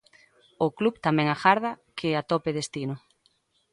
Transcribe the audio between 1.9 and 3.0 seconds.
que atope destino.